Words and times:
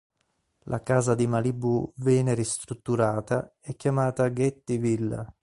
La 0.63 0.81
casa 0.81 1.13
di 1.13 1.27
Malibù 1.27 1.93
viene 1.97 2.33
ristrutturata 2.33 3.53
e 3.61 3.75
chiamata 3.75 4.33
"Getty 4.33 4.79
Villa". 4.79 5.31